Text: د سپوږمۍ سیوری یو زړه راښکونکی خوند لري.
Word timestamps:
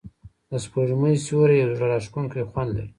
د 0.49 0.51
سپوږمۍ 0.63 1.15
سیوری 1.25 1.57
یو 1.59 1.71
زړه 1.77 1.85
راښکونکی 1.91 2.47
خوند 2.49 2.69
لري. 2.77 2.89